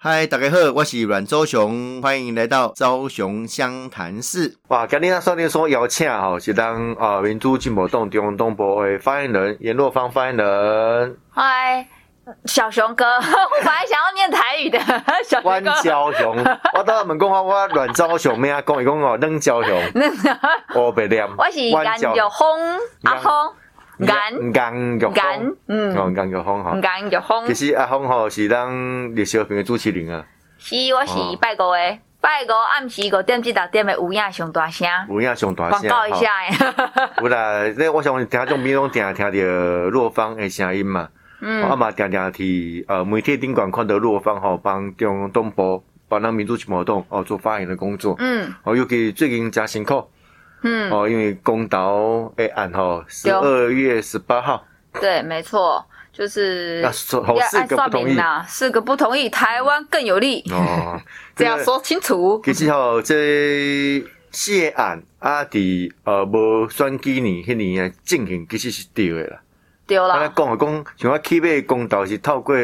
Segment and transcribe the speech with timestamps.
[0.00, 4.56] 嗨，大家好，我是阮周雄，欢迎来到周雄湘潭市。
[4.68, 11.16] 哇，今天少年说邀请哈，是当啊民主进步党中东部会发言人严若芳发言人。
[11.30, 11.84] 嗨，
[12.44, 13.20] 小熊哥， 我
[13.60, 14.78] 本来想要念台语的，
[15.26, 15.82] 小阮熊哥。
[15.82, 16.36] 昭雄，
[16.78, 18.62] 我当问讲话我阮昭雄咩啊？
[18.64, 20.38] 讲伊讲哦，冷昭雄，那个
[20.76, 21.28] 我白念。
[21.36, 23.52] 我是阮玉峰，阿峰，
[23.98, 24.08] 颜
[24.54, 26.74] 颜玉颜，峰，嗯，哦，颜玉峰哈。
[26.74, 27.54] 颜玉芳其。
[27.54, 30.24] 实阿芳吼是咱历史平的主持人啊，
[30.58, 36.20] 是，我是拜五的，拜五暗时五点至六点的有影上大声，有影上大声广告一。
[36.20, 37.10] 下诶。
[37.20, 39.44] 有啦，那我想听众朋友拢定听着
[39.90, 41.00] 若芳的声音嘛。
[41.00, 41.10] 啊
[41.40, 48.16] 嗯，嘛，定定伫呃媒体顶管看到若芳吼，帮中东部帮咱民主进步党哦做发言的工作。
[48.18, 50.04] 嗯哦，尤其最近真辛苦
[50.62, 54.64] 嗯，哦，因为公投的案吼，十二月十八号，
[55.00, 61.00] 对，没错，就是那说好四个不同意啦，四个不同意，台湾更有利，哦，
[61.36, 62.42] 这要说清楚。
[62.44, 69.40] 其实吼，这谢案啊，伫呃无选举年迄年的进行，其实是对的啦。
[69.86, 72.56] 对安尼啦，讲啊讲，像我起码公投是透过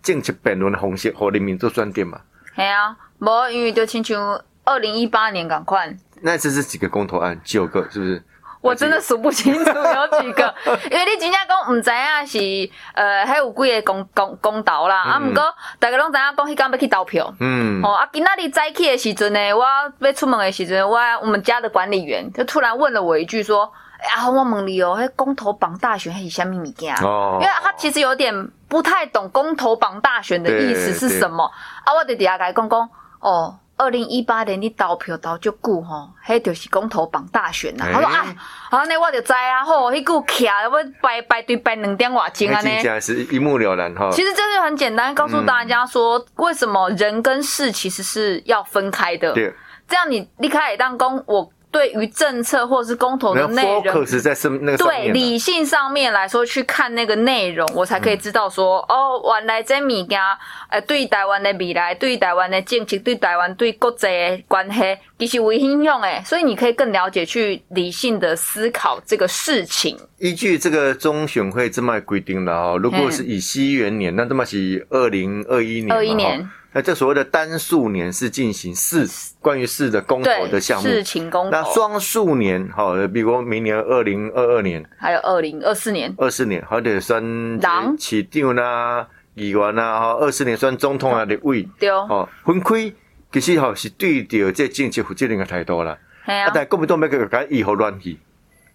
[0.00, 2.20] 政治辩论的方式，互人民做选点嘛。
[2.54, 5.92] 系啊，无因为就亲像二零一八年赶快。
[6.22, 7.38] 那这是几个公投案？
[7.44, 8.22] 九个是不是？
[8.62, 10.54] 我真的数不清楚有几个，
[10.88, 15.42] 因为你真正讲唔知影是呃，还有几个公公公投啦，啊，嗯毋过
[15.80, 17.34] 大家拢知影讲迄天要去投票。
[17.40, 19.64] 嗯，哦啊，今仔日早起的时阵呢，我
[19.98, 28.32] 要出门的时阵，我我们家的管理员就突然问了我一句说：“哎呀，我问你哦，迄公投榜大选迄是虾米物件？”哦因为他其实有点
[28.68, 31.50] 不太懂公投榜大选的意思是什么
[31.84, 33.58] 啊，我就底下甲伊讲讲哦。
[33.76, 38.34] 二零一八年你投票投足久吼，迄就是公投榜大选啦、欸他说啊，
[38.70, 40.70] 好，那我就知啊，吼，迄股徛要
[41.00, 43.00] 排排队排两点外钟啊呢。
[43.00, 44.10] 是一目了然哈。
[44.12, 49.32] 其实这就很简单，告诉大家说，为什么人跟事其实是要分开的。
[49.32, 49.52] 对，
[49.88, 55.08] 这样你你开始当工，我对于政策或是公投的内容，focus 在上那个对。
[55.08, 60.20] 理性上面来说，去看那个内容，我才可以知道说，哦，原来这物件，
[60.68, 64.80] 呃，对台湾的未来，对台湾的政策，对台湾对国际的关系，
[65.18, 66.22] 其实有影响诶。
[66.26, 69.98] 所以你可以更了解，去理性的思考这个事情。
[70.18, 79.06] 依据这个中选会这么规定的哈，如果是以西元年，那这么是二零二一年嘛，21年哈，那这所谓的单数年是进行四
[79.40, 87.60] 关于四的公投的项目，事情公投，那双数年，好，比如明年二零二二年、还有二零二四年，二四年，还得算人。
[87.98, 91.90] 市长啦、议员啦，哈，二四年算总统啊的位，对。
[91.90, 92.90] 哦，哦，分开
[93.30, 95.98] 其实吼是对着这政治负责任的态度啦。
[96.24, 98.18] 啊，系啊，但国民党要个甲以后乱去，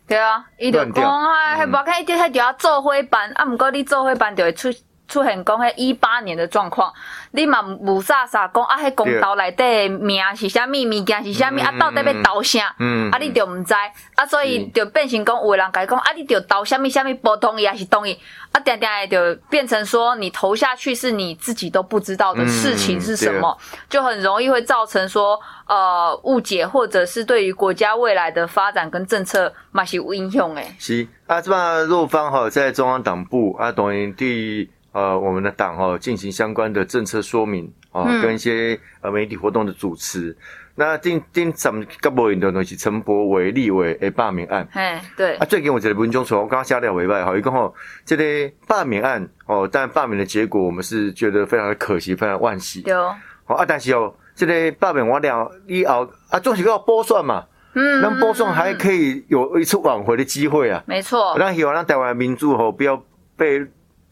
[0.07, 4.71] 对啊，伊就讲啊，迄无看伊就迄就要做伙办，啊，毋过你做伙办就会出
[5.07, 6.91] 出现讲迄一八年的状况，
[7.31, 12.75] 你嘛无啥啥讲啊，迄公投内底的名是啥物，物件是啥物，啊，到底要投啥？
[12.79, 13.73] 嗯啊，你就毋知，
[14.15, 18.19] 啊，所以就变成讲，有的人甲伊讲，啊，你就投啥物啥物，不同意还是同意，
[18.51, 23.57] 啊，定定的就变成说，你投下去是你自己都不知道的事情是什么，
[23.89, 30.75] 就很容易会造成说，呃，误解或者是对于国家未来的发展跟政策嘛是有影响诶。
[30.77, 38.21] 是啊，这把若方吼在中央党部啊，等于对呃我们的党哦进行相关的政策说明啊，嗯。
[38.21, 40.35] 跟一些呃媒体活动的主持。
[40.79, 44.67] 那定定咱们甲无引的东西，陈柏伟立委诶罢免案？
[44.73, 45.35] 哎，对。
[45.37, 47.73] 啊，，最近我觉得文章出来，我刚刚下掉尾巴，好，一共吼，
[48.05, 48.23] 这个
[48.67, 52.83] 罢免案哦，但罢免的结果我们是觉得非常的可惜，非常惋惜。
[52.85, 53.11] 有，
[53.45, 57.43] 好啊，但是哦，这个罢免完了以后啊，总是要拨算嘛，
[57.73, 60.83] 嗯那拨算还可以有一次挽回的机会啊。
[60.85, 63.03] 没错，让希望让台湾的民主吼不要
[63.35, 63.65] 被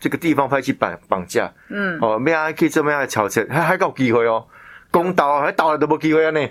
[0.06, 1.52] 这个地方派去绑绑架。
[1.70, 4.46] 嗯，哦，咩啊可以这么样的巧切，还还有机会哦，
[4.92, 6.48] 公道还倒了都没机会啊呢，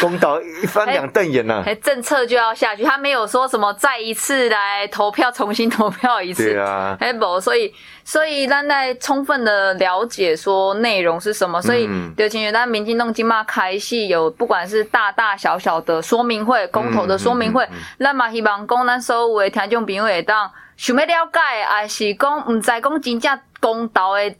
[0.00, 6.52] 公道一翻两瞪眼呐、哎，政策就要下去，他没有说什么再一次来投票，重新投票一次。
[6.52, 7.74] 对啊，哎不，所以
[8.04, 12.14] 所以咱在充分的了解说内容是什么，所以嗯。
[12.16, 24.34] 刘清源，咱民进党今嘛开戏有不管是大大小小的说明会、公投的说明会嗯嗯嗯，咱嘛希望讲咱所有的听众朋友会当想要了解，还是讲唔知讲真正公道的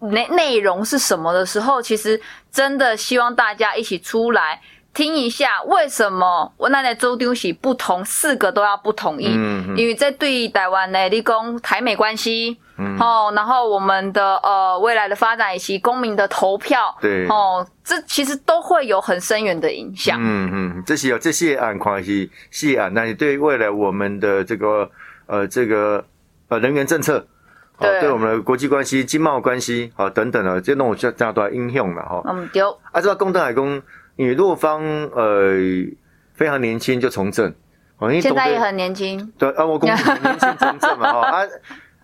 [0.00, 4.60] 内内容是什么的时候，其实真的希望大家一起出来。
[4.92, 20.18] 听一下为什么我那的周丢喜不同，四个都要不同意，嗯嗯因为这对于台湾的立功台美关系，嗯哦，然后我们的呃未来的发展以及公民的投票，对哦，这其实都会有很深远的影响。
[20.20, 24.90] 嗯嗯，这些有这些案况是是啊，那你对未来我们的这个
[25.30, 26.04] 呃这个
[26.48, 27.18] 呃人员政策
[27.78, 28.00] 哦，对。
[28.00, 32.22] 对我们的国际关系、经贸关系，哦等等的，这种就这样都要应用了哈。
[32.26, 32.62] 嗯对，
[32.92, 33.80] 啊，这个公德海公，
[34.16, 34.82] 你若方
[35.14, 35.54] 呃
[36.34, 37.54] 非常年轻就从政，
[37.98, 39.96] 哦，现在也很年轻，对啊，我公年
[40.38, 41.46] 轻从政嘛 哈啊，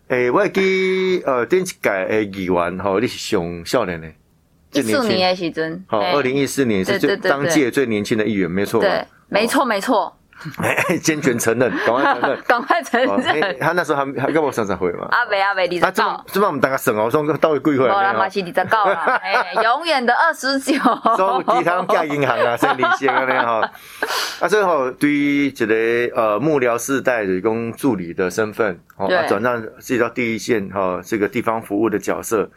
[0.09, 4.07] 诶，我会记呃顶一届的议员吼，你是上少年的，
[4.73, 4.83] 一。
[4.83, 6.13] 四年的时阵，好，嘿。
[6.13, 8.87] 二零一四年是最当届最年轻的议员，没错吧。
[8.87, 10.15] 对，没错没错，
[10.59, 12.43] 哎， 坚决承认， 赶快承认。
[12.47, 13.57] 赶快承认。
[13.59, 15.09] 他那时候还还跟我上上会嘛。
[15.11, 16.25] 阿北阿北，你啊，知道？
[16.29, 18.31] 这帮我们大家省哦，说到底几岁无啦，嘛了？
[18.31, 20.75] 是二十九啦， 哎，永远的二十九。
[21.17, 23.71] 所以其他盖银行啊，生理线啊那样哈。
[24.41, 25.67] 啊，最后对于一个
[26.15, 32.49] 呃幕僚世代的公助理的身份，哦，转让自己到第一线哈，这个地方服务的角色。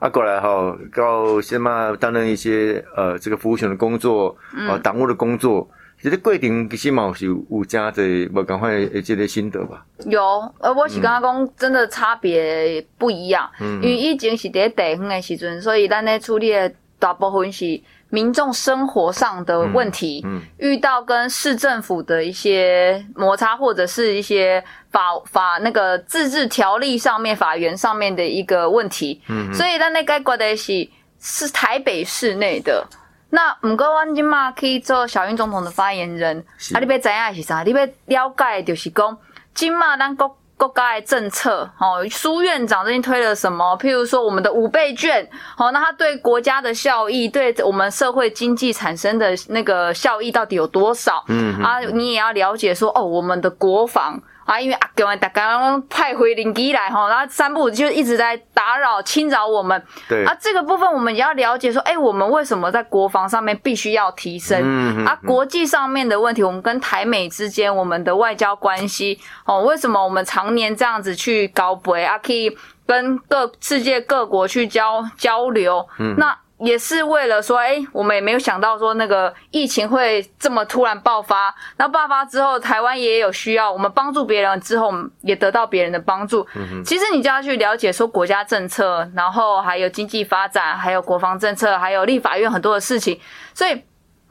[0.00, 5.68] 啊，过来哈，到先嘛担任一些呃这个服务权的工作，嗯啊，党务的工作，
[6.04, 8.02] 其实过程其实嘛是有有加的
[8.34, 9.86] 无赶快的这个心得吧。
[10.04, 10.20] 有，
[10.60, 13.50] 呃，我是刚刚讲，真的差别不一样。
[13.58, 17.80] 嗯因为以前是伫地方的时阵，所以咱咧处理的大部分是
[18.10, 29.22] 民众生活上的问题，嗯遇到跟市政府的一些摩擦，或者是一些法法那个自治条例上面、法源上面的一个问题。
[29.30, 30.86] 嗯所以咱咧解决的是
[31.18, 32.86] 是台北市内的。
[33.34, 36.38] 那毋过，阮即马去做小英总统的发言人，
[36.72, 37.64] 啊，你要知影是啥？
[37.64, 37.84] 你要
[38.26, 39.18] 了解就是讲，
[39.52, 43.76] 今嘛咱国国家的政策，哦，苏院长最近推了什么？
[43.76, 45.28] 譬如说我们的五倍券，
[45.58, 51.24] 哦，那它对国家的效益，对我们社会经济产生的那个效益到底有多少？
[51.26, 54.22] 嗯啊，你也要了解说，哦，我们的国防。
[54.44, 59.82] 啊，因为阿公大家派回灵机来吼，然后三不五就一直在打扰、侵扰我们。
[60.08, 64.60] 对啊，这个部分我们也要了解说，哎、我们为什么在国防上面必须要提升？
[64.62, 72.56] 嗯嗯啊，国际上面的问题，我们跟台美之间我们的外交关系，哦，为什么我们常年这样子去搞北啊，可以
[72.86, 75.88] 跟各世界各国去交交流？
[75.98, 76.36] 嗯那。
[76.58, 81.54] 也是为了说，哎、我们也没有想到说那个疫情会这么突然爆发。
[81.76, 86.46] 那爆发之后，台湾也有需要，我们帮助别人之后，我们也得到别人的帮助。
[86.54, 93.18] 嗯其实你就要去了解说国家政策，然后还有经济发展，还有国防政策，还有立法院很多的事情，
[93.52, 93.82] 所以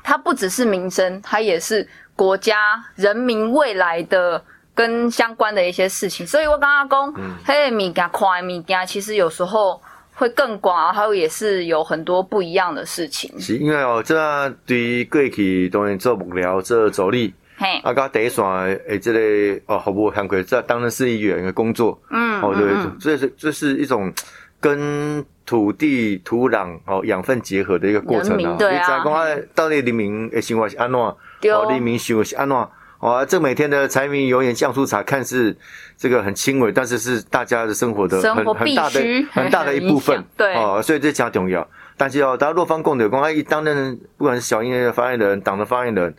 [0.01, 4.41] 它不只是民生，它也是国家人民未来的
[4.73, 6.25] 跟相关的一些事情。
[6.25, 9.81] 所以我刚刚讲，黑的物件、看的物件，其实有时候
[10.23, 13.29] 会更广，还有也是有很多不一样的事情。
[13.41, 18.41] 是因为哦，这对于过去当然做幕僚、做助理，嘿，啊，到第一线
[18.87, 19.19] 诶，这个
[19.65, 24.13] 哦，服务韩国在担任市议员的工作，嗯，哦，对嗯，这是这是一种
[24.61, 28.55] 跟土地、土壤、哦养分结合的一个过程啊。
[28.57, 31.15] 对啊你讲啊，到底人民诶生活是安怎？
[31.41, 32.57] 对哦，人民生活是安怎？
[33.03, 35.53] 哦，这每天的柴米油盐酱醋茶，看似
[35.97, 40.23] 这个很轻微，但是是大家的生活的很很大的很 大的一部分。
[40.37, 41.67] 对哦，所以这加重要。
[41.97, 46.09] 但是哦，大家若方共的公，他一担任不管是小英的发言人、党的发言人，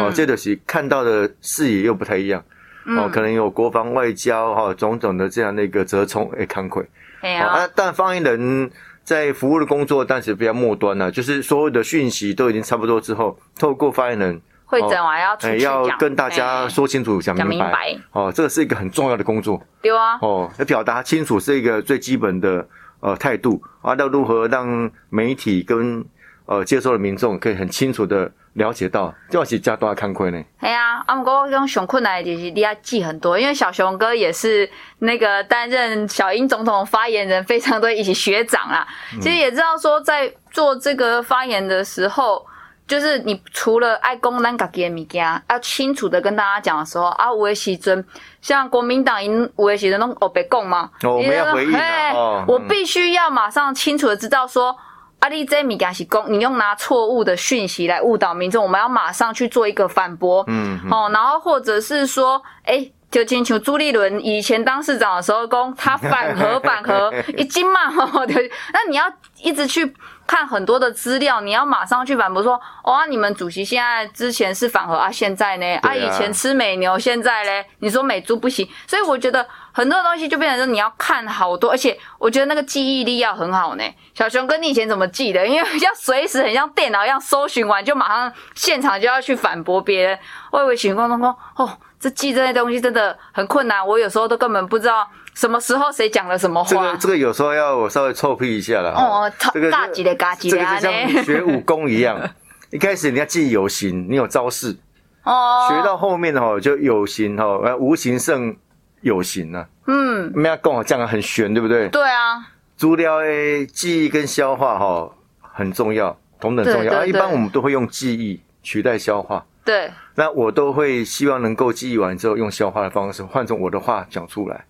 [0.00, 2.42] 哦，嗯这就是看到的视野又不太一样。
[2.86, 6.82] 哦，可能有国防、外交哈、种种的这样的一个折冲诶，看亏。
[6.82, 6.86] 哦
[7.20, 8.68] 哎呀，啊，但发言人
[9.04, 14.40] 在服务的工作，但是比较末端了、就是所有的讯息都已经差不多之后，透过发言人，
[14.72, 17.66] 会诊完要出哎，去讲，要跟大家哎说清楚、讲讲明白。
[17.66, 22.66] 明白哦，这个是一个很重要的工作对啊，哦，要表达清楚是一个最基本的
[23.00, 26.02] 呃态度啊，要如何让媒体跟
[26.46, 30.42] 呃接受的民众可以很清楚的了解到，这要是加多看亏呢。
[30.60, 34.68] 哎呀，啊，不过用熊困难的就是你要记很多，因为小熊哥也是
[35.00, 38.86] 那个担任小英总统发言人非常多一起学长啦。
[39.20, 42.44] 其实也知道说，在做这个发言的时候，
[42.92, 48.04] 就是你除了爱公咱家己的物件，要清楚的跟大家讲的时候，啊，有的时阵
[48.42, 54.76] 像国民党因有的时阵拢哦白讲嘛，哦我们要回应哦嗯我必须要马上清楚的知道说。
[55.20, 60.42] 啊，你这物件是公，你用拿错误的讯息来误导民众，我们要马上去做一个反驳。
[60.48, 67.82] 嗯，嗯哦，然后或者是说，哎、就请求朱立伦以前当市长的时候，公他反核反核， 已经嘛，
[68.14, 69.04] 哦，对，那你要
[69.40, 69.94] 一直去
[70.26, 83.84] 看很多的资料，你要马上去反驳说，哦、啊，你们主席现在之前是反核啊，现在呢，啊，以前吃美牛，现在嘞，你说美猪不行，所以我觉得很多东西就变成说你要看好多，而且我觉得那个记忆力要很好呢。
[84.14, 85.46] 小熊哥，你以前怎么记的？
[85.46, 90.18] 因为要随时很像电脑一样搜寻完就马上现场就要去反驳别人。
[90.50, 96.96] 我以为许光东说，哦，这记这些东西真的很困难，我有时候都根本不知道什么时候谁讲了什么话这个。
[96.98, 98.92] 这个有时候要我稍微臭屁一下了。
[98.92, 100.90] 哦，这个嘎叽的嘎几这个就？
[100.90, 102.18] 像学武功一样，
[102.70, 104.76] 一开始你要记有形，你有招式，
[105.24, 108.54] 哦，学到后面的话就有形哈，呃，无形胜
[109.00, 109.66] 有形啊。
[109.86, 111.88] 嗯，没有跟我讲的很玄，对不对？
[111.88, 112.46] 对啊，
[112.76, 115.10] 猪料诶，记忆跟消化哈
[115.40, 116.98] 很重要，同等重要。
[116.98, 119.44] 啊，一般我们都会用记忆取代消化。
[119.64, 124.64] 对，那我都会希望能够记忆完之后，用消化的方式换成我的话讲出来。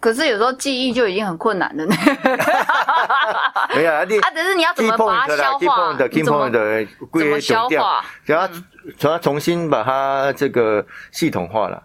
[0.00, 1.94] 可是有时候记忆就已经很困难了呢。
[3.76, 8.02] 没有啊，你啊，只是你要怎么把它消化 key 怎么 point 的怎归么消化？
[8.24, 8.48] 然后
[8.98, 11.76] 从它重新把它这个系统化了。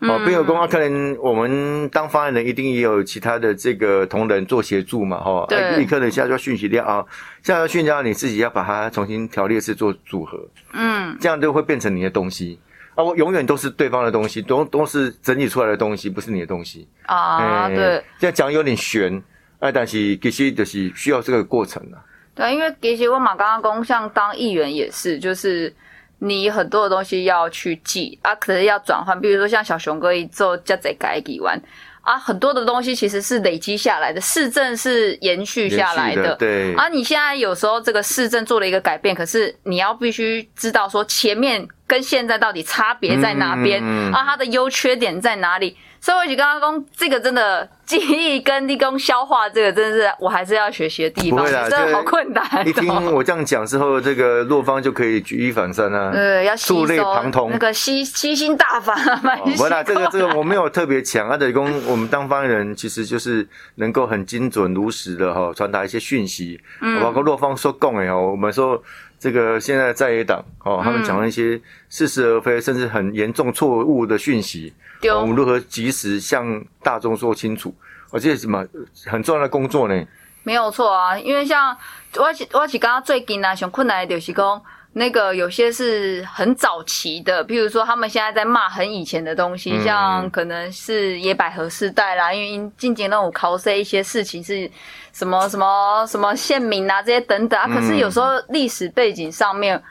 [0.00, 0.24] 哦，嗯。
[0.24, 5.58] 并有公告，可能我们当发言人一定也有其他的这个同仁做协助嘛，哈、对。
[5.58, 7.04] 哎立刻的下交讯息量啊，
[7.42, 10.38] 下交讯息量你自己要把它重新条列式做组合，
[10.74, 12.60] 嗯，这样就会变成你的东西
[12.94, 18.04] 啊，我永远都是对方的东西，都都是整理出来的东西，不是你的东西啊，哎对。
[18.18, 19.22] 这样讲有点悬，
[19.60, 25.74] 哎、但是其实就是需要这个过程啊，对，因为其实我马刚刚公，像当议员也是，就是
[26.18, 31.60] 你很多的东西要去记啊，可是要转换，比如说像小熊哥一做加在改几完
[32.02, 36.34] 啊，很多的东西其实是累积下来的，市政是延续下来的。
[36.36, 36.74] 对。
[36.74, 44.12] 啊，你现在有时候这个市政做了一个改变，可是你要必须知道说前面跟现在到底差别在哪边、嗯嗯嗯。
[44.12, 45.76] 啊，它的优缺点在哪里。
[46.02, 52.62] 所以我就刚刚讲这个真的记忆跟立功消化，这个真的是我还是要学习的地方，不会啦真的好困难、哦。
[52.66, 57.50] 一听我这样讲之后，这个洛方就可以举一反三啊，对，要吸触类收旁通。
[57.52, 67.00] 那个吸吸星大法，蛮哦不啦，这个这个我没有特别强，啊，等公我们当发言人其实就是能够很精准如实的哈传达一些讯息，嗯。
[67.00, 68.82] 包括洛方说共哎哦，我们说
[69.20, 74.72] 这个现在在野党哦，他们讲了一些似是而非，甚至很严重错误的讯息，
[75.10, 77.74] 我们如何及时向大众说清楚，
[78.10, 78.64] 而且什么
[79.06, 80.06] 很重要的工作呢？
[80.42, 81.76] 没有错啊，因为像
[82.16, 94.70] 我是我是刚刚最近啊，想困难的就是讲那个有些是很早期的，譬如说他们现在在骂很以前的东西，嗯像可能是野百合世代啦，因为近几年我 cos 一些事情是
[95.12, 99.82] 什么什么什么县民啊这些等等啊，可是有时候历史背景上面。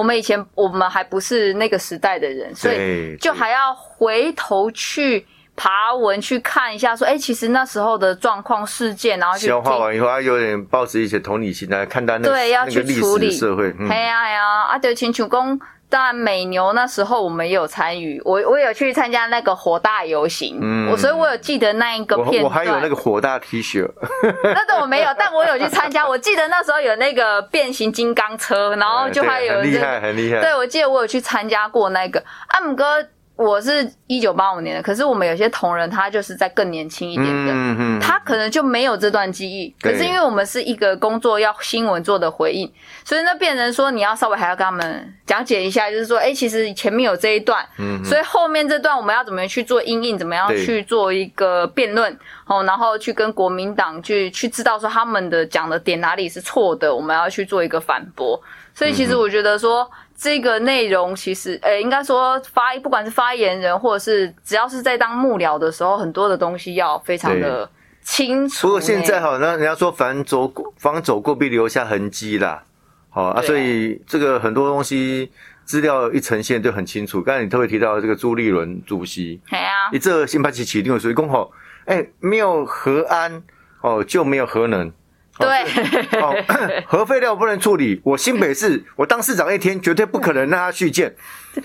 [0.00, 15.60] 我们以前我们还不是那个时代的人，所以就还要回头去爬文去看一下，说，哎、其实那时候的状况事件，然后去消化完以后，他有点抱持一些同理心来看待那个对，要去处理史社会，嗯嘿呀嘿呀，啊，对，请主公。
[15.90, 22.44] 当然，美牛那时候我们也有参与，我我有去参加那个火大游行，嗯我所以我有记得那一个片段。
[22.44, 23.86] 我还有那个火大 T 恤，
[24.44, 26.08] 那个我没有，但我有去参加。
[26.08, 30.40] 我记得那时候有那个变形金刚车，然后就还有厉这个害，很厉害。
[30.40, 32.22] 对，我记得我有去参加过那个。
[32.48, 33.04] 阿姆哥，
[33.40, 39.74] 我是一九八五年的，可是我们有些同仁他就是在更年轻一点的，嗯嗯他可能就没有这段记忆。
[39.80, 42.70] 可是因为我们是一个工作要新闻做的回应，
[43.02, 58.38] 所以那变成说你要稍微还要跟他们讲解一下，就是说，哎、其实前面有这一段，嗯所以后面这段我们要怎么去做阴应，怎么样去做一个辩论，哦，然后去跟国民党去去知道说他们的讲的点哪里是错的，我们要去做一个反驳。
[58.74, 59.90] 所以其实我觉得说。
[60.20, 67.66] 这个内容其实，呃、应该说发，不管是发言人，或者是只要是在当幕僚的时候，很多的东西要非常的
[68.02, 68.60] 清楚呢。
[68.60, 72.62] 不过现在好，那人家说凡走过，凡走过必留下痕迹啦。
[73.08, 75.32] 好啊，所以这个很多东西
[75.64, 77.22] 资料一呈现就很清楚。
[77.22, 81.50] 刚才你特别提到这个朱立伦主席，哎呀、你这新派起起定所以公好，
[81.86, 83.42] 哎，没有核安
[83.80, 84.92] 哦，就没有核能。
[85.40, 86.34] 哦对，哦，
[86.86, 88.00] 核废料不能处理。
[88.04, 91.14] 我新北市，我当市长一天，绝对不可能让它续建。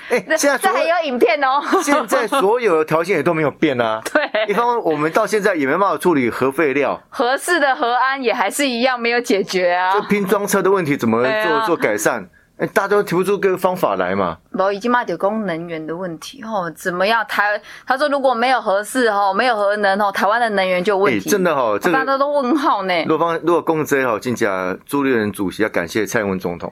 [0.09, 1.61] 哎，现在这还有有影片哦。
[1.83, 4.01] 现在所有的条件也都没有变啊。
[4.11, 10.01] 对一对，方面，我们到现在也没办法处理核废料，合适的核安也还是一样没有解决啊这。
[10.07, 12.27] 拼装车的问题怎么做做改善？
[12.57, 14.37] 哎，大家都提不出个方法来嘛。
[14.51, 17.25] 我已经骂有供能源的问题哦，怎么样？
[17.27, 21.29] 台他说如果没有合适哦，没有核能哦，台湾的能源就有问哎，题。
[21.29, 22.93] 真的哈，这个大家都问号呢。
[23.05, 26.71] 若方如果公这哈，进讲朱立伦主席要感谢蔡英文总统。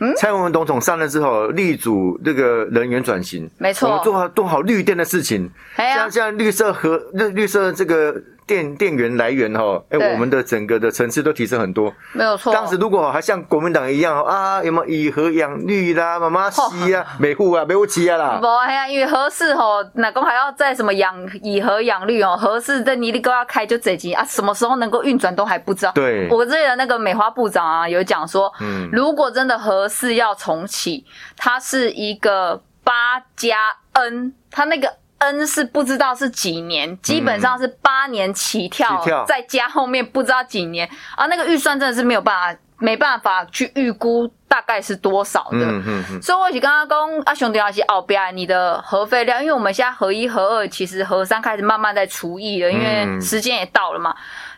[0.00, 8.14] 嗯蔡英文总统上任之后，力主这个能源转型，没错我们做好做好绿电的事情，哎呀像，像绿色和绿绿色这个
[8.46, 11.92] 电电源来源哈，哎，对我们的整个的层次都提升很多。
[12.12, 12.52] 没有错。
[12.52, 25.92] 当时如果还像国民党一样啊，有没有以核养绿啦、妈妈西啊、美户啊、美户旗啊啦不，，哎呀，因为合适吼，哪公还要在什么养以核养绿哦，合适在你立都要开就这集啊，什么时候能够运转都还不知道。
[25.92, 31.04] 对我记得那个美花部长啊有讲说，嗯如果真的合适要重启，
[31.36, 34.92] 它是一个八加 N，它那个。
[35.26, 45.58] N 是不知道是几年，基本上是八年起跳，起跳再加后面不知道几年啊，那个预算真的是没有办法没办法去预估大概是多少的。
[45.58, 54.14] 嗯嗯嗯，所以我是刚刚讲啊，兄弟还是后边你的核废料，因为我们现在核一、核二，其实核三开始慢慢在除役了，因为嗯时间也到了嘛。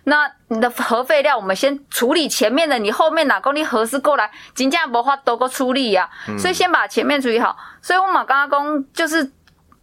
[0.09, 7.57] 那你的核废料，我们先处理前面的，你后面哪公你核是过来，金价无法都够处理呀、嗯所以先把前面处理好。
[7.83, 9.29] 所以我们刚刚讲就是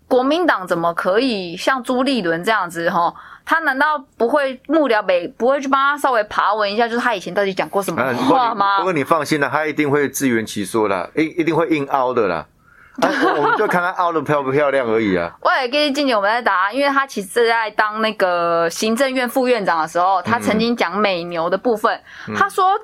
[0.07, 3.13] 国民党怎么可以像朱立伦这样子哈？
[3.45, 8.77] 他难道不会幕僚北不会去帮他稍微爬文一下，就是他以前到底讲过什么话吗？
[8.77, 12.45] 不过你放心啦，他一定会自圆其说啦，一一定会硬凹的啦。
[13.01, 15.33] 啊，我们就看他凹的漂不漂亮而已啊。
[15.41, 21.99] 我也跟静姐我们在答，因为他其实是在当那个行政院副院长的时候，他曾经讲美牛的部分，
[22.37, 22.79] 他说。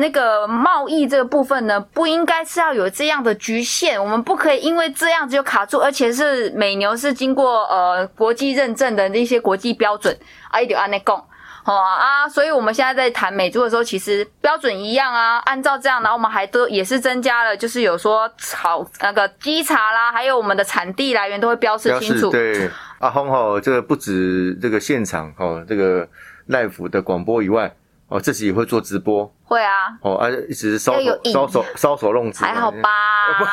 [0.00, 10.16] 那个贸易这个部分呢，不应该是要有这样的局限，我们不可以因为这样子就卡住，而且是美牛是经过呃国际认证的那些国际标准，
[10.50, 11.22] 啊，一定按那供。
[11.62, 22.30] 哦啊，所以我们现在在谈美猪的时候，其实标准一样啊，按照这样，然后我们还都也是增加了，就是有说炒那个稽查啦，还有我们的产地来源都会标示清楚。
[22.30, 26.08] 对阿轰吼，这个不止这个现场哦，这个
[26.48, 27.70] live 的广播以外，
[28.10, 32.88] 哦，自己也会做直播会啊，哦，啊，一直搔要有影首搔首搔首弄姿，还好吧？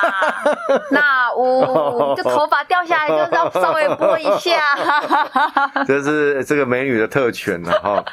[0.92, 4.60] 那 我就头发掉下来，就是要 稍微拨一下。
[5.86, 8.04] 这是这个美女的特权了哈。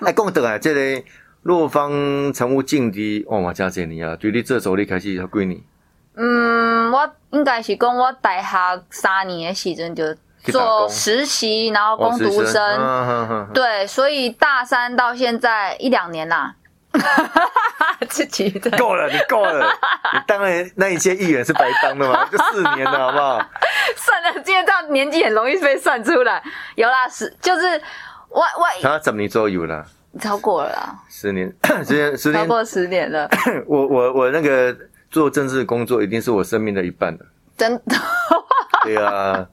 [0.00, 1.02] 哎，讲倒来，这个
[1.44, 5.58] 洛方常务境的哦嘛，真济年啊，对你这时候你开始几年？
[6.16, 10.04] 嗯，我应该是讲我大学三年的时阵就
[10.44, 12.62] 做实习，然后攻哦读生。
[12.62, 16.54] 嗯嗯嗯对，所以大三到现在一两年啦。
[18.08, 19.64] 自己的够了，你够了，
[20.12, 23.38] 你当然那一些议员是白当的嘛，就四年了，好不好？
[23.94, 26.42] 算了，今天这样年纪很容易被算出来。
[26.74, 27.80] 有啦，是就是
[28.28, 29.86] 我我他怎么你做有了，
[30.20, 31.54] 超过了啦，十年，
[31.86, 33.30] 十年，十年，超过十年了，
[33.68, 34.76] 我我我那个
[35.10, 37.24] 做政治工作，一定是我生命的一半的。
[37.56, 37.94] 真的。
[38.84, 39.46] 对啊，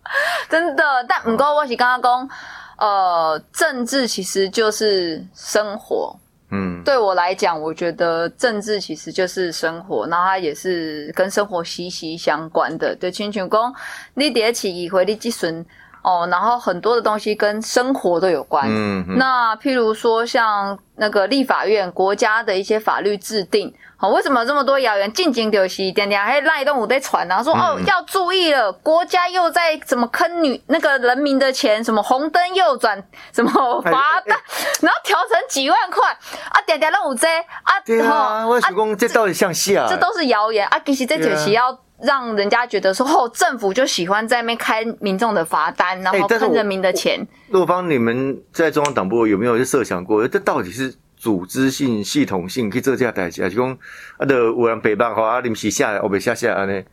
[0.50, 2.30] 真的，但唔过我是刚刚讲，
[2.78, 6.16] 呃，政治其实就是生活。
[6.50, 12.96] 嗯，对我来讲，我觉得政治其实就是生活，然后它也是跟生活息息相关的。
[12.96, 13.76] 对，亲像讲，
[14.14, 15.66] 你叠起议会，你计损
[16.08, 18.66] 哦，然后很多的东西跟生活都有关。
[18.70, 25.12] 嗯嗯那譬如说像那个立法院国家的一些法律制定，好、为什么这么多谣言？
[25.12, 34.38] 近景就是点点还赖动武在传然后，说、哦要注意了，国家又在怎么坑女那个人民的钱，什么红灯右转，什么罚单，
[34.82, 36.08] 然后调成几万块
[36.50, 37.28] 啊，点点动武这
[37.64, 39.88] 啊，对啊，吼我想讲这到底像戏啊？
[39.90, 40.80] 这都是谣言啊！
[40.86, 47.26] 其实这就是要让人家觉得说，哦，政府就喜欢在那边开民众的罚单，然后坑人民的钱。
[47.50, 53.78] 洛方，你们在中央党部有没有设想过，这到底是组织性、系统性去做这样代志，还是讲
[54.18, 56.84] 啊，就有人北 bank 吼，啊，临时下来，我被下下安尼？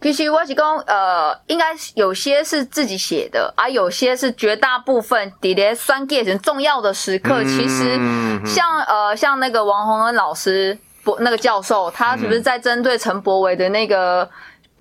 [0.00, 7.98] 其实我是讲，呃，应该有些是自己写的，啊，有些是绝大部分底咧酸 g 成重要的时刻，嗯其实
[8.44, 14.28] 像呃像那个王洪恩老师博那个教授，他是不是在针对陈柏维的那个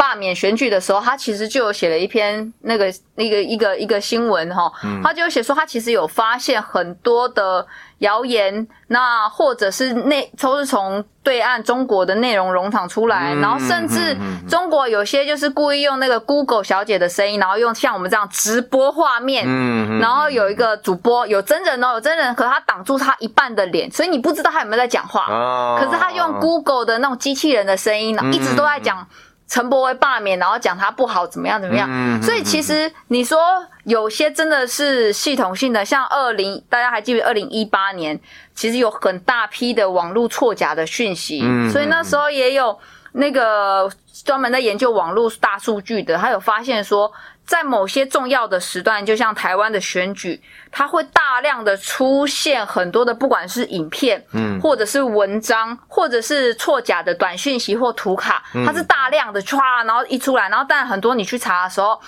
[0.04, 4.70] 罢免选举的时候，他其实就有写了一篇那个那个一个一个新闻哈，
[5.02, 7.66] 他就有写说他其实有发现很多的
[8.00, 14.14] 谣言，那或者是内都是从对岸中国的内容农场出来，嗯然后甚至
[14.50, 25.22] 中国有些就是故意用那个 Google 小姐的声音，然后用像我们这样直播画面，嗯然后有一个主播有真人哦，有真人，可他挡住他一半的脸，所以你不知道他有没有在讲话。
[25.34, 29.08] 啊可是他用 Google 的那种机器人的声音，一直都在讲
[29.54, 31.88] 陈柏惟罢免，然后讲他不好怎么样怎么样。
[31.92, 33.38] 嗯所以其实你说
[33.84, 38.20] 有些真的是系统性的，像二零大家还记得二零一八年，
[38.56, 42.76] 其实有很大批的网络错假的讯息，嗯所以那时候也有
[43.12, 43.88] 那个
[44.26, 47.12] 专门在研究网络大数据的，他有发现说。
[47.46, 54.60] 在某些重要的时段，就像台湾的选举，它会大量的出现很多的，不管是影片，嗯。
[54.62, 62.00] 或者是文章，或者是错假的短讯息或图卡，它是大量的歘，然后一出来，然后但很多你去查的时候，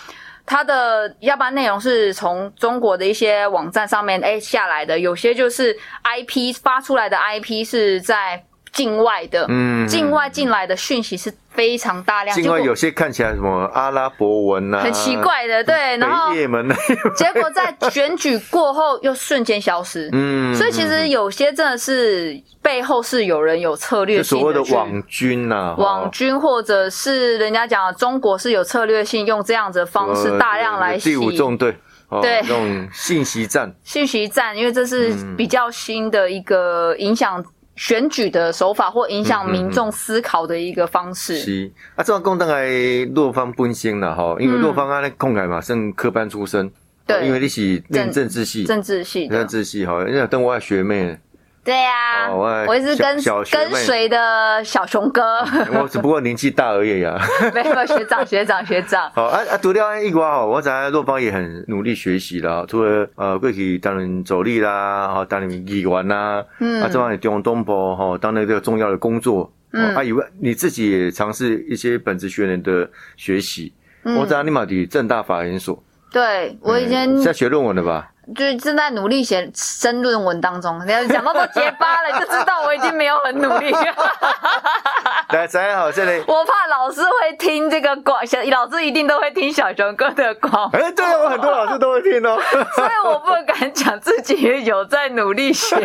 [0.46, 8.42] 它的要不然内容是从中国的一些网站上面哎下来的，有些就是 IP 发出来的 IP 是在
[8.76, 16.76] 境外的，嗯境外进来的讯息是非常大量，境外有些看起来什么阿拉伯文啊，很奇怪的，对，然后也门啊，
[17.16, 31.74] 结果在选举过后又瞬间消失，嗯，所以其实有些真的是背后是有人有策略就所谓的网军呐，网军，或者是人家讲的中国是有策略性用这样子的方式呃大量来洗第五纵队，
[32.10, 32.42] 哦对。
[32.42, 35.36] 那种信息战， 信息战，因为这是嗯。
[35.38, 37.44] 比较新的一个影响
[37.76, 41.38] 选举的手法或影响民众思考的一个方式。
[41.38, 41.72] 是。
[41.96, 42.70] 啊，这样讲当来
[43.14, 46.72] 洛方本身了哈，因为洛方啊那空改嘛，算科班出身，
[47.06, 47.26] 对。
[47.28, 51.18] 因为你是念政治系，政治系政，治系哈，人家等我的学妹，
[51.66, 53.18] 对呀、哦我我也是跟
[53.52, 55.40] 跟随的小熊哥，
[55.74, 57.20] 我只不过年纪大而已呀。
[57.56, 62.64] 没有学长学长学长，好啊啊，除了一瓜哦，我在洛方也很努力学习啦。
[62.68, 69.52] 除了呃，过去担任走力啦，哈，担任议员啦，嗯啊，这方面中央东部哈，当那个重要的工作。
[69.72, 73.74] 嗯啊，以外你自己也尝试一些本职学人的学习。
[74.04, 78.12] 嗯我在尼玛的正大法研所，对我以前嗯在学论文的吧？
[78.34, 83.72] 就是正在努力写申论文当中，你要讲到都结巴了，就知道我已经没有很努力。
[85.30, 86.24] 来，咱好，这里。
[86.28, 92.40] 我怕老师会听这个广，小老师一定都会听小熊哥的广，哎，对啊，我很多老师都会听哦。
[92.76, 95.76] 所以我不敢讲自己有在努力学。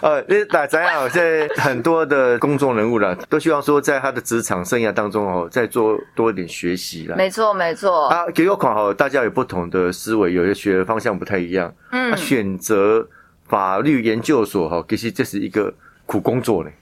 [0.00, 7.16] 呃， 那大家好，在很多的公众人物啦，都希望说在他的职场生涯当中哦，再做多一点学习啦。
[7.16, 8.08] 没错，没错。
[8.08, 11.74] 啊，给我考好，大家有不同的思维，有些学的方向不太一样。
[11.90, 13.04] 嗯啊，选择
[13.48, 15.74] 法律研究所哈，其实这是一个
[16.06, 16.72] 苦工作嘞。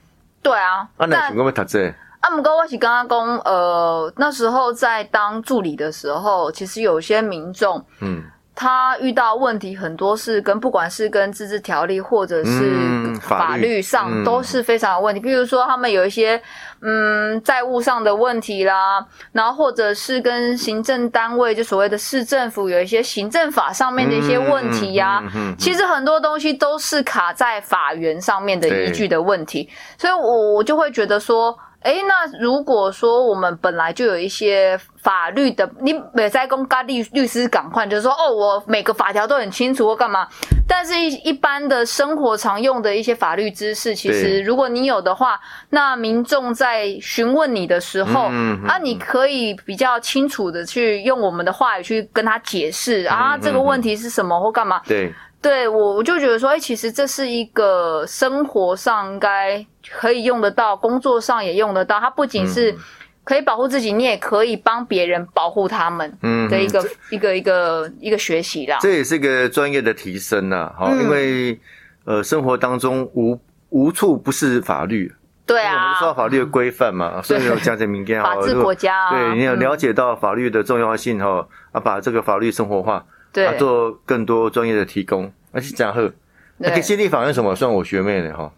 [0.43, 8.23] 对啊，啊，那但想讲要读这个啊，不过我是刚刚讲，呃，那时候在当助理的时候，其实有些民众嗯，
[8.53, 15.19] 他遇到问题很多是跟不管是跟自治条例或者是嗯法律上嗯都是非常有问题。
[15.19, 16.39] 比如说他们有一些
[16.83, 31.57] 嗯债务上的问题啦，然后或者是跟行政单位就所谓的市政府有一些行政法上面的一些问题呀、嗯嗯嗯嗯其实很多东西都是卡在法源上面的依据的问题，所以我我就会觉得说。
[31.83, 40.27] 诶，那如果说我们本来就有一些法律的，你美在公咖律律师赶快就是说，哦，我每个法条都很清楚或干嘛，
[40.67, 61.99] 但是一一般的生活常用的一些法律知识，其实如果你有的话，那民众在询问你的时候，嗯嗯啊，你可以比较清楚的去用我们的话语去跟他解释啊，嗯这个问题是什么或干嘛，对，对我，我就觉得说，哎、其实这是一个生活上应该可以用得到，工作上也用得到。
[61.99, 62.77] 它不仅是嗯
[63.23, 68.77] 可以保护自己，你也可以帮别人保护他们嗯的一个、一个一个一个学习啦。
[68.81, 70.71] 这也是一个专业的提升呐。
[70.77, 71.59] 好，嗯因为
[72.05, 75.09] 呃，生活当中无无处不是法律。
[75.45, 86.11] 对啊我们啊，受到法律的规范嘛，所以有讲解民间法治国家啊，对你有嗯了解到法律的重要性哈，啊，把这个法律生活化，对啊，做更多专业的提供，而且讲贺。
[86.57, 88.51] 那对给心理法院什么算我学妹呢哈？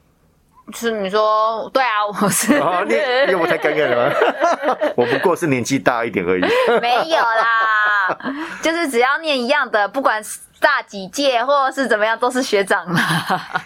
[0.73, 4.15] 是你说对啊， 我是、哦，你因为我太尴尬了吗？
[4.97, 6.41] 我不过是年纪大一点而已。
[6.81, 8.17] 没有啦，
[8.61, 12.99] 就是只要念一样的，不管是大几届或者是怎么样，都是学长嘛。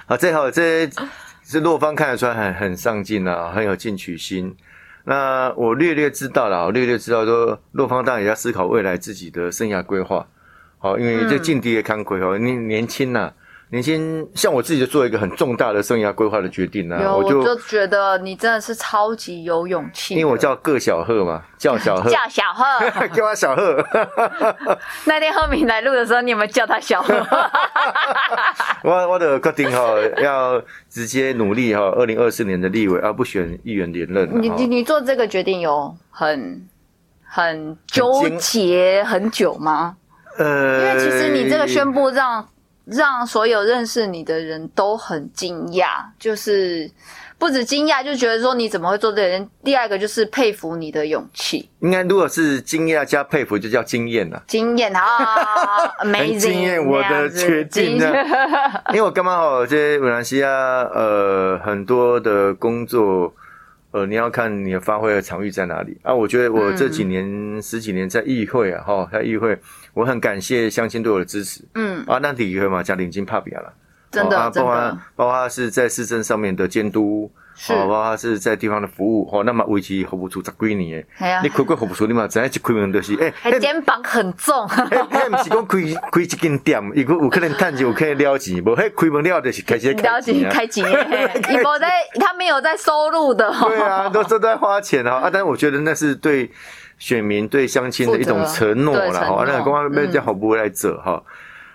[0.08, 0.90] 啊，这好，这
[1.46, 4.56] 是洛方看得出来很很上进啊，很有进取心。
[5.06, 10.28] 那我略略知道了，我略略知道说，洛方当然也要思考未来自己的生涯规划。
[10.78, 13.32] 好，因为这嗯境地的看鬼哦，你年轻呐、
[13.72, 22.64] 年轻，像我自己就做一个很重大的生涯规划的决定呐、有，我我就就觉得你真的是超级有勇气，因为我叫个小贺嘛，叫小贺，叫小贺。
[23.14, 23.86] 叫他小贺。
[25.06, 27.14] 那天贺敏来录的时候，你有没有叫他小贺？
[28.84, 36.68] 我我的决定哈，要直接努力哈，二零二四年的立委，而不选议员连任你你你做这个决定有很
[37.24, 39.96] 很纠结很久吗？
[40.40, 42.48] 呃，因为其实你这个宣布让
[42.92, 46.90] 让所有认识你的人都很惊讶，就是
[47.38, 49.50] 不止惊讶，就觉得说你怎么会做这个人。
[49.64, 54.42] 第二个就是佩服你的勇气、应该如果是惊讶加佩服，就叫惊艳了。
[54.48, 55.02] 惊艳啊，
[56.04, 58.12] amazing，惊艳我的决定呢
[58.90, 63.34] 因为我刚刚好在马来西亚，呃，很多的工作，
[63.92, 66.14] 呃，你要看你的发挥的场域在哪里啊。
[66.14, 69.58] 我觉得我这几年、十几年在议会啊，哈，在议会，
[69.94, 72.20] 我很感谢乡亲对我的支持嗯，啊。
[72.20, 73.74] 那体议会嘛，加领金帕比亚了。
[74.12, 85.78] 真的、包括包括是在市政上面的监督，是哦，包括是在地方的服务，哦，那么为期服务处十几年的，哎呀你，开过服务处，你嘛知影一开门就是，诶、 还肩膀很重，迄迄毋是讲开
[86.12, 90.50] 开一间店，伊个有可能趁钱，有可能了钱，无迄开门了就是开始了解啊。
[90.52, 90.92] 开几年，
[91.50, 95.30] 你 没在，他没有在收入的、哦，对啊，都都在花钱啊啊！
[95.32, 96.50] 但是我觉得那是对
[96.98, 99.46] 选民、对乡亲的一种承诺啦，对承诺哈。
[99.48, 101.22] 那公安被叫好不会来者哈。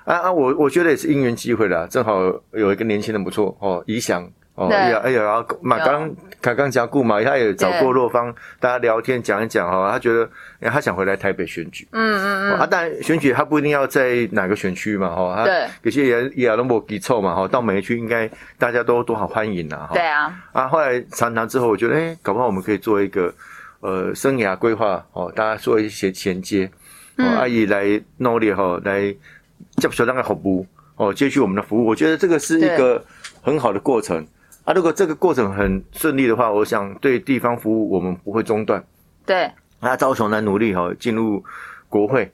[0.05, 2.21] 啊啊，我我觉得也是因缘机会啦，正好
[2.53, 4.23] 有一个年轻人不错哦，怡翔
[4.55, 10.29] 哦，对哎呀哎呀，嘛有刚卡刚加固嘛，他也找过洛方，大家聊天讲一讲哈，他觉得
[10.61, 23.33] 他想回来台北选举，嗯嗯嗯，啊，但选举他不一定要在哪个选区嘛，哈，对，有些也也拢无基凑嘛，哈，到每一区应该大家都都好欢迎呐，对啊，啊，后来谈谈之后，我觉得哎，搞不好我们可以做一个
[23.81, 26.71] 呃生涯规划哦，大家做一些衔接，
[27.17, 29.13] 哦，阿姨来努力哈，来
[29.77, 33.05] 接受那个服务哦，接续我们的服务，我觉得这个是一个
[33.43, 34.27] 很好的过程。
[34.65, 38.83] 啊，如果这个过程很顺利的话，我想对地方服务我们不会中断。
[39.27, 41.45] 对，那高雄来努力哈，进入
[41.89, 42.33] 国会，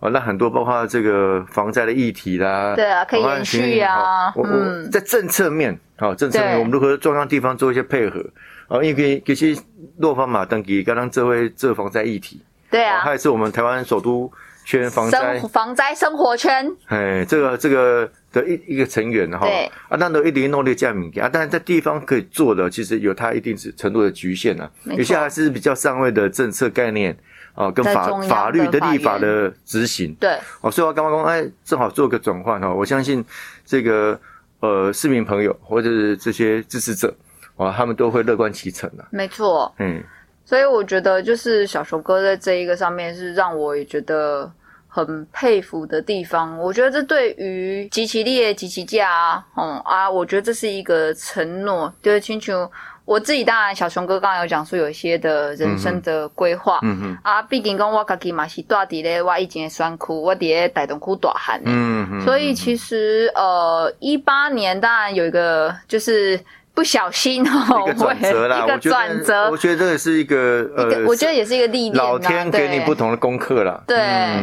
[0.00, 4.30] 哦，那很多包括这个防灾的议题啦，对啊，可以延续啊。
[4.34, 8.22] 我我在政策面，好政策面，我们如何中央地方做一些配合？
[8.68, 9.62] 哦，因为其实
[9.96, 14.30] 落方马登基刚刚这位这防灾议题，对啊，他也是我们台湾首都
[14.70, 18.10] 圈防灾防灾生活圈，哎，这个这个。
[18.32, 19.44] 的一一个成员哈，
[19.88, 24.70] 啊，那都一定努力这样民啊，但是在地方可以做的，其实有它一定是程度的局限呢。
[24.84, 27.10] 有些还是比较上位的政策概念
[27.56, 30.14] 啊，跟法法律的立法的执行。
[30.20, 32.72] 对，哦，所以我刚刚说，哎，正好做个转换哈。
[32.72, 33.24] 我相信
[33.66, 34.16] 这个
[34.60, 37.12] 呃市民朋友或者是这些支持者
[37.56, 39.04] 啊，他们都会乐观其成的。
[39.10, 40.00] 没错，嗯，
[40.44, 44.52] 所以我觉得就是小熊哥在这一个上面是让我也觉得。
[44.92, 51.92] 很佩服的地方，我觉得这对于极其列极其价啊，嗯啊，我觉得这是一个承诺。
[52.02, 52.68] 就是清楚，
[53.04, 66.40] 我自己当然，小熊哥刚刚有讲说有一些的人生的规划，嗯嗯啊，毕竟讲我自己嘛是大底咧，我以前的酸苦，我底咧大东苦大汉，嗯嗯，所以其实呃，一八年当然有一个就是。
[66.72, 73.82] 不小心哦， 一个转折啦，一个转折，我觉得这个是一个呃，我觉得也是一个历练，老天给你不同的功课啦。
[73.86, 73.98] 对，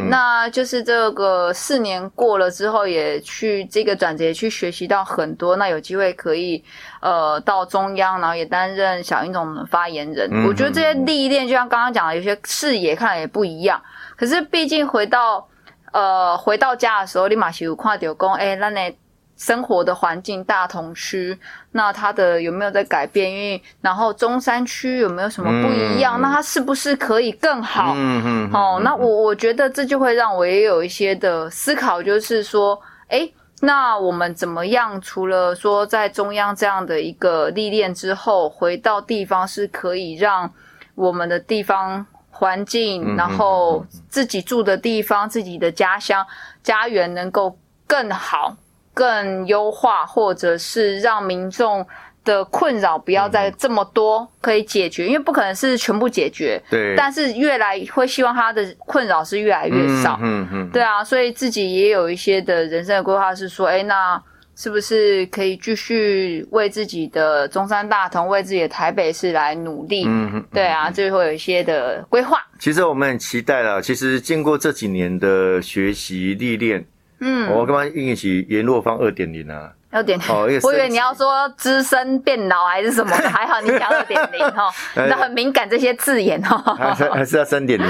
[0.09, 6.63] 那就是这个四年过了之后，也去这个转折去学习到很多，那有机会可以
[7.01, 10.29] 呃到中央，然后也担任小英总的发言人。
[10.45, 13.81] 我觉得这些历练，就像刚刚讲的，有些视野看来也不一样。
[14.15, 15.47] 可是毕竟回到
[15.91, 18.95] 呃回到家的时候，立马是有看到讲，哎，那那。
[19.37, 21.37] 生活的环境大同区，
[21.71, 23.31] 那它的有没有在改变？
[23.31, 26.19] 因为然后中山区有没有什么不一样？
[26.19, 27.93] 那它是不是可以更好？
[27.95, 28.51] 嗯嗯。
[28.51, 33.29] 哦，那我我觉得这就会让我也有一些的思考，就是说，哎，
[33.61, 34.99] 那我们怎么样？
[35.01, 40.51] 除了说在中央这样的一个历练之后，回到地方是可以让
[40.95, 46.25] 我们的地方环境，然后自己住的地方、自己的家乡、
[46.63, 48.55] 家园能够更好。
[48.97, 51.85] 更优化，或者是让民众
[52.25, 56.59] 的困扰不要再这么多，可以解决，因为不可能是全部解决。
[56.67, 60.17] 对，但是越来会希望他的困扰是越来越少。
[60.19, 64.19] 嗯嗯，对啊，所以自己也有一些的人生的规划，是说，哎，那
[64.55, 70.05] 是不是可以继续为自己的中山大同，为自己的台北市来努力？
[70.07, 72.39] 嗯嗯，对啊，就会有一些的规划。
[72.57, 76.83] 其实我们很期待了，其实经过这几年的学习历练。
[77.19, 80.25] 嗯，我刚刚应起联络方二点零啊，二点零，
[80.61, 87.87] 我以为你要说资深变老还是什么， 还好你讲二点零哈，那很敏感这些字眼哈，还是还是要三点零，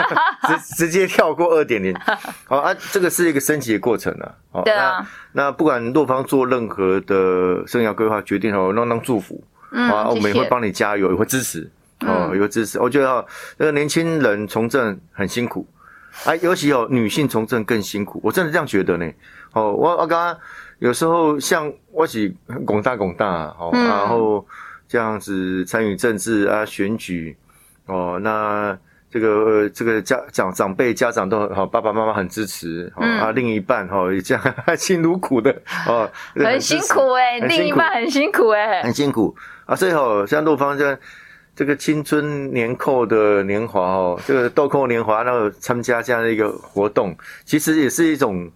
[0.46, 1.96] 直直接跳过二点零，
[2.46, 13.24] 好啊，这个是一个升级的过程啊，好，对啊，那不管洛方做任何的生涯规划决定哦，让当祝福，啊，我们也会帮你加油，也会支持，哦，也会支持，我觉得
[13.56, 15.66] 那个年轻人从政很辛苦。
[16.24, 19.08] 啊，尤其有女性从政更辛苦，我真的这样觉得呢。
[19.52, 20.38] 哦，我我刚刚
[20.78, 24.44] 有时候像我是广大广大，哦，然后
[24.88, 27.36] 这样子参与政治啊选举，
[27.86, 28.76] 哦，那
[29.10, 35.54] 这个这个家长长辈家长都好，爸爸妈妈很支持，啊，另一半哈也这样 辛如苦的
[35.86, 40.98] 哦，很辛苦哎，另一半很辛苦哎，很辛苦啊，所以哦，像陆芳这样。
[41.56, 47.16] 这个青春年扣的年华哦，这个豆蔻年华，然后参加这样的一个活动，
[47.46, 48.46] 其实也是一种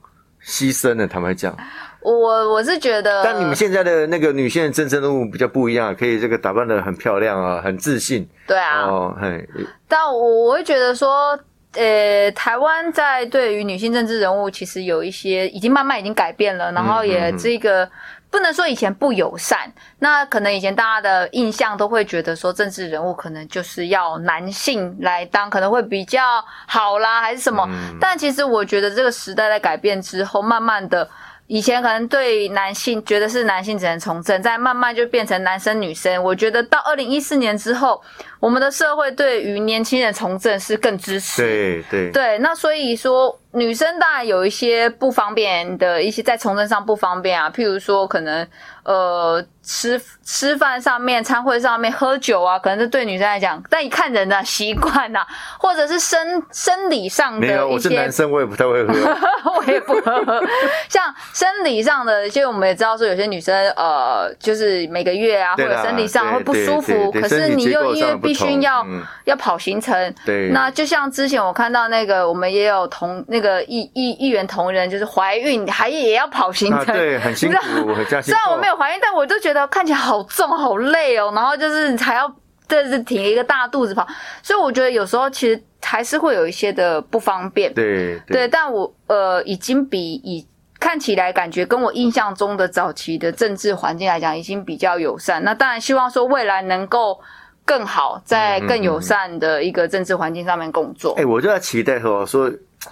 [0.45, 1.09] 牺牲的。
[1.09, 1.57] 坦白讲，
[2.03, 8.29] 我我是觉得，但你们现在的那个女性的真正任务比较不一样，可以这个打扮的很漂亮啊，很自信。
[8.47, 9.49] 对啊，哦，嘿。
[9.89, 11.39] 但我我会觉得说，
[11.73, 17.91] 呃，台湾在对于女性政治人物，其实有一些已经慢慢已经改变了，然后也这个。
[18.31, 26.23] 不能说以前不友善，那可能以前大家的印象都会觉得说政治人物可能就是要男性来当，可能会比较
[26.67, 27.69] 好啦，还是什么？
[28.01, 31.11] 但其实我觉得这个时代在改变之后，慢慢的，
[31.49, 36.23] 以前可能对男性觉得是男性只能从政，再慢慢就变成男生女生。
[36.23, 38.01] 我觉得到二零一四年之后，
[38.39, 41.43] 我们的社会对于年轻人从政是更支持。
[41.43, 43.40] 对对对，那所以说。
[43.53, 48.47] 女生当然有一些不方便的一些在从政上不方便啊，譬如说可能
[48.85, 55.21] 呃吃吃饭上面、餐会上面喝酒啊，可能是对女生来讲，但你看人的习惯呐，
[55.59, 58.95] 或者是生生理上的没有，我是一些男生，我也不太会喝。
[59.57, 60.43] 我也不喝。
[60.89, 78.71] 像生理上的，就我们也知道说，有些女生呃，就是每个月啊，或者生理上会不舒服，可是你又因为必须要、嗯要跑行程，对，那就像之前我看到那个，我们也有同那个议议议员同仁，就是怀孕还也要跑行程，啊对， 很辛苦，虽然我没。
[78.71, 82.33] 有怀孕，但我都觉得看起来好重好累哦，然后就是还要
[82.69, 84.07] 这是挺一个大肚子跑，
[84.45, 87.75] 所以我觉得有时候其实还是会有一些的不方便。
[87.75, 90.47] 对对，但我呃已经比以
[90.79, 95.43] 看起来感觉跟我印象中的早期的政治环境来讲，已经比较友善。
[95.43, 97.21] 那当然希望说未来能够
[97.65, 101.15] 更好，在更友善的一个政治环境上面工作。
[101.19, 102.49] 哎、我就在期待说，说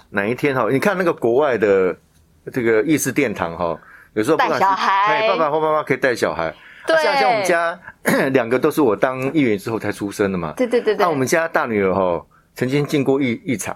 [0.09, 1.95] 哪一天哈，你看那个国外的
[2.51, 3.77] 这个议事殿堂哈，
[4.13, 6.53] 有时候不管是带小孩哎爸爸或妈妈可以带小孩。
[6.87, 7.79] 对，像像我们家
[8.33, 10.53] 两个都是我当议员之后才出生的嘛。
[10.57, 12.25] 对对对对，那我们家大女儿哈，
[12.55, 13.75] 曾经进过一一场，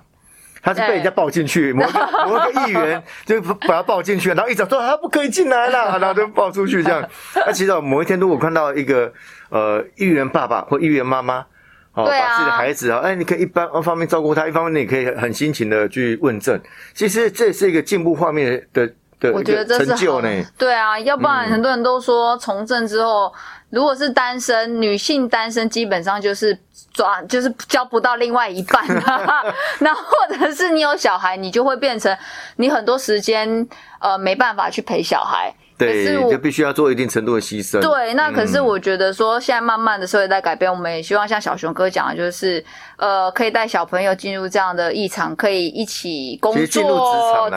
[0.61, 7.07] 她是被人家抱进去，某一个 某一个议员就把她抱进去，然后一早说她不可以进来了， 然后就抱出去这样。
[7.35, 9.11] 那其实某一天如果看到一个
[9.49, 11.45] 呃议员爸爸或议员妈妈。
[11.93, 16.59] 哦，把自己的孩子啊，哎，你可以一般一方面照顾他，一方面你可以很辛勤的去问政。
[16.95, 18.87] 其实这是一个进步画面的
[19.19, 20.29] 的我觉得这是成就呢。
[20.57, 23.31] 对啊，要不然嗯很多人都说从政之后，
[23.69, 26.57] 如果是单身女性单身，基本上就是
[26.93, 29.43] 抓就是交不到另外一半、啊，
[29.79, 32.17] 那或者是你有小孩，你就会变成
[32.55, 33.67] 你很多时间
[33.99, 35.53] 呃没办法去陪小孩。
[35.77, 37.79] 对，就必须要做一定程度的牺牲。
[37.81, 42.63] 对，那可是嗯我觉得说，现在慢慢的社会在改变，我们也希望像小熊哥讲的，就是
[42.97, 46.95] 呃，可以带小朋友进入这样的异常，可以一起工其实进入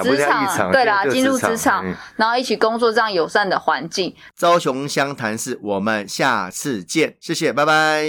[0.02, 4.14] 职场对啦，就进入职职场嗯，然后一起工作这样友善的环境。
[4.37, 8.07] 朝雄湘潭市，我们下次见，谢谢，拜拜。